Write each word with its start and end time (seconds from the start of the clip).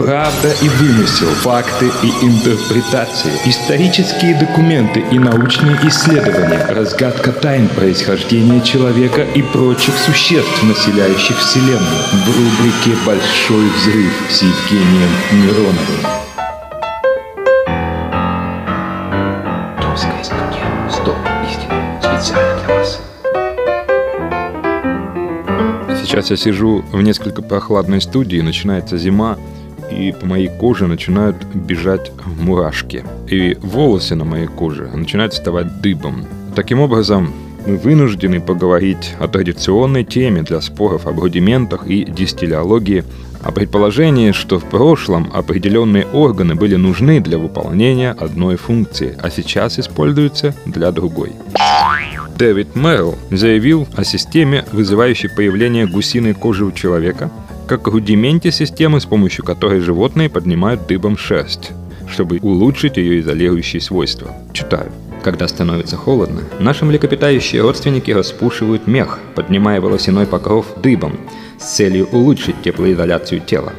Правда 0.00 0.50
и 0.62 0.68
вымысел, 0.70 1.26
факты 1.26 1.90
и 2.02 2.24
интерпретации, 2.24 3.32
исторические 3.44 4.34
документы 4.34 5.00
и 5.12 5.18
научные 5.18 5.76
исследования, 5.86 6.64
разгадка 6.70 7.32
тайн 7.32 7.68
происхождения 7.68 8.62
человека 8.62 9.20
и 9.34 9.42
прочих 9.42 9.94
существ, 9.98 10.62
населяющих 10.62 11.36
Вселенную. 11.36 12.02
В 12.12 12.28
рубрике 12.28 12.98
«Большой 13.04 13.68
взрыв» 13.68 14.12
с 14.30 14.40
Евгением 14.40 15.10
Мироновым. 15.32 16.20
Сейчас 26.02 26.30
я 26.30 26.36
сижу 26.36 26.84
в 26.90 27.02
несколько 27.02 27.42
прохладной 27.42 28.00
студии, 28.00 28.40
начинается 28.40 28.96
зима, 28.96 29.36
и 29.90 30.12
по 30.12 30.26
моей 30.26 30.48
коже 30.48 30.86
начинают 30.86 31.36
бежать 31.54 32.12
мурашки. 32.38 33.04
И 33.28 33.56
волосы 33.60 34.14
на 34.14 34.24
моей 34.24 34.46
коже 34.46 34.88
начинают 34.94 35.32
вставать 35.32 35.80
дыбом. 35.80 36.24
Таким 36.54 36.80
образом, 36.80 37.32
мы 37.66 37.76
вынуждены 37.76 38.40
поговорить 38.40 39.14
о 39.18 39.28
традиционной 39.28 40.04
теме 40.04 40.42
для 40.42 40.60
споров 40.60 41.06
об 41.06 41.20
рудиментах 41.20 41.86
и 41.86 42.04
дистиллиологии, 42.04 43.04
о 43.42 43.52
предположении, 43.52 44.32
что 44.32 44.58
в 44.58 44.64
прошлом 44.64 45.30
определенные 45.32 46.06
органы 46.06 46.54
были 46.54 46.76
нужны 46.76 47.20
для 47.20 47.38
выполнения 47.38 48.10
одной 48.12 48.56
функции, 48.56 49.16
а 49.20 49.30
сейчас 49.30 49.78
используются 49.78 50.54
для 50.66 50.90
другой. 50.90 51.32
Дэвид 52.36 52.74
Мэрл 52.74 53.16
заявил 53.30 53.86
о 53.96 54.04
системе, 54.04 54.64
вызывающей 54.72 55.28
появление 55.28 55.86
гусиной 55.86 56.32
кожи 56.32 56.64
у 56.64 56.72
человека, 56.72 57.30
как 57.70 57.86
рудименте 57.86 58.50
системы, 58.50 59.00
с 59.00 59.04
помощью 59.04 59.44
которой 59.44 59.78
животные 59.78 60.28
поднимают 60.28 60.88
дыбом 60.88 61.16
шерсть, 61.16 61.70
чтобы 62.08 62.40
улучшить 62.42 62.96
ее 62.96 63.20
изолирующие 63.20 63.80
свойства. 63.80 64.34
Читаю. 64.52 64.90
Когда 65.22 65.46
становится 65.46 65.96
холодно, 65.96 66.42
наши 66.58 66.84
млекопитающие 66.84 67.62
родственники 67.62 68.10
распушивают 68.10 68.88
мех, 68.88 69.20
поднимая 69.36 69.80
волосяной 69.80 70.26
покров 70.26 70.66
дыбом, 70.82 71.20
с 71.60 71.76
целью 71.76 72.08
улучшить 72.10 72.60
теплоизоляцию 72.60 73.40
тела. 73.40 73.72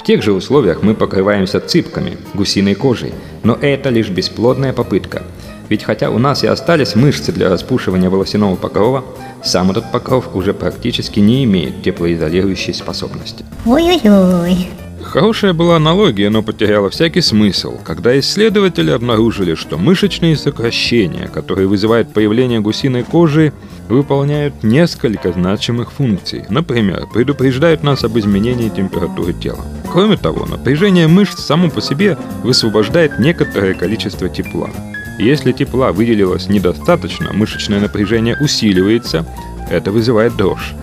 В 0.00 0.02
тех 0.02 0.22
же 0.22 0.32
условиях 0.32 0.82
мы 0.82 0.94
покрываемся 0.94 1.60
цыпками, 1.60 2.16
гусиной 2.32 2.74
кожей, 2.74 3.12
но 3.42 3.58
это 3.60 3.90
лишь 3.90 4.08
бесплодная 4.08 4.72
попытка. 4.72 5.24
Ведь 5.68 5.84
хотя 5.84 6.08
у 6.08 6.18
нас 6.18 6.42
и 6.42 6.46
остались 6.46 6.94
мышцы 6.94 7.32
для 7.32 7.50
распушивания 7.50 8.08
волосяного 8.08 8.56
покрова, 8.56 9.04
сам 9.44 9.70
этот 9.70 9.92
покров 9.92 10.34
уже 10.34 10.54
практически 10.54 11.20
не 11.20 11.44
имеет 11.44 11.82
теплоизолирующей 11.82 12.72
способности. 12.72 13.44
Ой-ой-ой. 13.66 14.70
Хорошая 15.02 15.52
была 15.52 15.76
аналогия, 15.76 16.30
но 16.30 16.42
потеряла 16.42 16.88
всякий 16.88 17.20
смысл, 17.20 17.74
когда 17.84 18.18
исследователи 18.18 18.90
обнаружили, 18.90 19.54
что 19.54 19.76
мышечные 19.76 20.34
сокращения, 20.36 21.28
которые 21.28 21.68
вызывают 21.68 22.14
появление 22.14 22.60
гусиной 22.60 23.02
кожи, 23.02 23.52
выполняют 23.88 24.62
несколько 24.62 25.32
значимых 25.32 25.92
функций. 25.92 26.44
Например, 26.48 27.06
предупреждают 27.12 27.82
нас 27.82 28.02
об 28.02 28.18
изменении 28.18 28.70
температуры 28.70 29.34
тела. 29.34 29.64
Кроме 29.92 30.16
того, 30.16 30.46
напряжение 30.46 31.08
мышц 31.08 31.40
само 31.40 31.68
по 31.68 31.80
себе 31.80 32.16
высвобождает 32.44 33.18
некоторое 33.18 33.74
количество 33.74 34.28
тепла. 34.28 34.70
Если 35.18 35.52
тепла 35.52 35.92
выделилось 35.92 36.48
недостаточно, 36.48 37.32
мышечное 37.32 37.80
напряжение 37.80 38.36
усиливается, 38.40 39.26
это 39.68 39.90
вызывает 39.90 40.36
дрожь. 40.36 40.74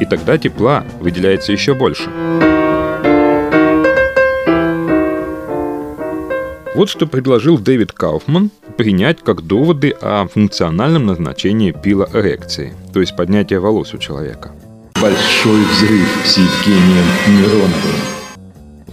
И 0.00 0.06
тогда 0.06 0.38
тепла 0.38 0.84
выделяется 1.00 1.52
еще 1.52 1.74
больше. 1.74 2.10
Вот 6.74 6.88
что 6.88 7.06
предложил 7.06 7.58
Дэвид 7.58 7.92
Кауфман 7.92 8.50
принять 8.76 9.20
как 9.22 9.42
доводы 9.42 9.94
о 10.00 10.26
функциональном 10.26 11.06
назначении 11.06 11.70
пилоэрекции, 11.70 12.72
то 12.92 13.00
есть 13.00 13.14
поднятия 13.14 13.60
волос 13.60 13.94
у 13.94 13.98
человека. 13.98 14.50
Большой 15.00 15.62
взрыв 15.66 16.08
с 16.24 16.38
Евгением 16.38 17.04
Мироновым. 17.28 18.13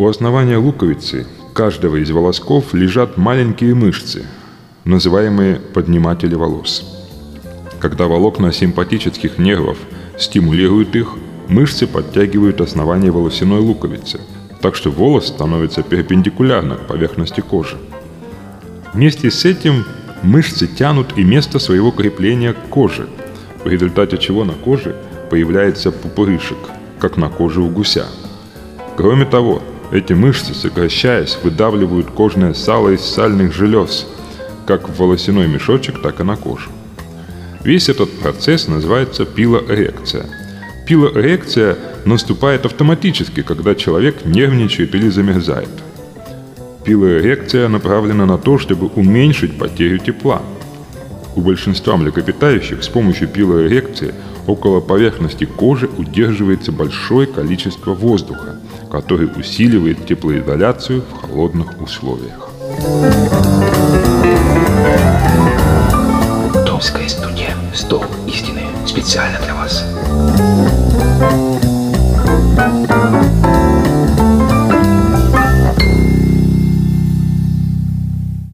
У 0.00 0.08
основания 0.08 0.56
луковицы 0.56 1.26
каждого 1.52 1.96
из 1.96 2.10
волосков 2.10 2.72
лежат 2.72 3.18
маленькие 3.18 3.74
мышцы, 3.74 4.24
называемые 4.86 5.56
подниматели 5.56 6.34
волос. 6.34 6.82
Когда 7.80 8.06
волокна 8.06 8.50
симпатических 8.50 9.36
нервов 9.36 9.76
стимулируют 10.18 10.96
их, 10.96 11.16
мышцы 11.48 11.86
подтягивают 11.86 12.62
основание 12.62 13.10
волосяной 13.10 13.60
луковицы, 13.60 14.22
так 14.62 14.74
что 14.74 14.90
волос 14.90 15.28
становится 15.28 15.82
перпендикулярно 15.82 16.76
к 16.76 16.86
поверхности 16.86 17.42
кожи. 17.42 17.76
Вместе 18.94 19.30
с 19.30 19.44
этим 19.44 19.84
мышцы 20.22 20.66
тянут 20.66 21.18
и 21.18 21.24
место 21.24 21.58
своего 21.58 21.90
крепления 21.90 22.54
к 22.54 22.68
коже, 22.70 23.06
в 23.62 23.68
результате 23.68 24.16
чего 24.16 24.46
на 24.46 24.54
коже 24.54 24.96
появляется 25.28 25.92
пупырышек, 25.92 26.56
как 26.98 27.18
на 27.18 27.28
коже 27.28 27.60
у 27.60 27.68
гуся. 27.68 28.06
Кроме 28.96 29.26
того, 29.26 29.62
эти 29.92 30.12
мышцы, 30.12 30.54
сокращаясь, 30.54 31.36
выдавливают 31.42 32.10
кожное 32.10 32.54
сало 32.54 32.90
из 32.90 33.00
сальных 33.00 33.52
желез, 33.52 34.06
как 34.66 34.88
в 34.88 34.96
волосяной 34.96 35.48
мешочек, 35.48 36.00
так 36.00 36.20
и 36.20 36.22
на 36.22 36.36
кожу. 36.36 36.70
Весь 37.64 37.88
этот 37.88 38.10
процесс 38.20 38.68
называется 38.68 39.24
пилоэрекция. 39.26 40.26
Пилоэрекция 40.86 41.76
наступает 42.04 42.66
автоматически, 42.66 43.42
когда 43.42 43.74
человек 43.74 44.24
нервничает 44.24 44.94
или 44.94 45.08
замерзает. 45.08 45.68
Пилоэрекция 46.84 47.68
направлена 47.68 48.26
на 48.26 48.38
то, 48.38 48.58
чтобы 48.58 48.86
уменьшить 48.86 49.58
потерю 49.58 49.98
тепла. 49.98 50.42
У 51.36 51.42
большинства 51.42 51.96
млекопитающих 51.96 52.82
с 52.82 52.88
помощью 52.88 53.28
пилоэрекции 53.28 54.14
около 54.46 54.80
поверхности 54.80 55.44
кожи 55.44 55.88
удерживается 55.98 56.72
большое 56.72 57.26
количество 57.26 57.92
воздуха, 57.92 58.59
который 58.90 59.26
усиливает 59.38 60.06
теплоизоляцию 60.06 61.02
в 61.02 61.12
холодных 61.20 61.80
условиях. 61.80 62.50
Томская 66.66 67.08
студия. 67.08 67.54
Стоп. 67.74 68.06
Истины. 68.26 68.62
Специально 68.86 69.38
для 69.40 69.54
вас. 69.54 69.84